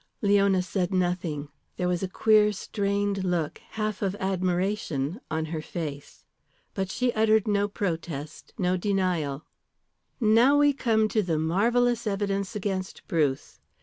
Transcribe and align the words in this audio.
Leona 0.23 0.63
said 0.63 0.91
nothing. 0.91 1.49
There 1.77 1.87
was 1.87 2.01
a 2.01 2.07
queer, 2.07 2.51
strained 2.53 3.23
look, 3.23 3.59
half 3.77 4.01
of 4.01 4.15
admiration, 4.15 5.21
on 5.29 5.45
her 5.53 5.61
face. 5.61 6.25
But 6.73 6.89
she 6.89 7.13
uttered 7.13 7.47
no 7.47 7.67
protest, 7.67 8.51
no 8.57 8.77
denial. 8.77 9.45
"Now 10.19 10.57
we 10.57 10.73
come 10.73 11.07
to 11.09 11.21
the 11.21 11.37
marvellous 11.37 12.07
evidence 12.07 12.55
against 12.55 13.07
Bruce. 13.07 13.59